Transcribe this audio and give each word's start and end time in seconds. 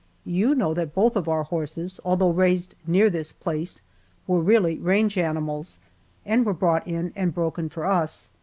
You 0.25 0.55
know 0.55 0.73
that 0.73 0.95
both 0.95 1.15
of 1.15 1.29
our 1.29 1.43
horses, 1.43 1.99
although 2.03 2.31
raised 2.31 2.73
near 2.87 3.07
this 3.07 3.31
place, 3.31 3.83
were 4.25 4.41
really 4.41 4.79
range 4.79 5.15
animals, 5.15 5.77
and 6.25 6.43
were 6.43 6.55
brought 6.55 6.87
in 6.87 7.13
and 7.15 7.35
broken 7.35 7.69
for 7.69 7.85
us. 7.85 8.31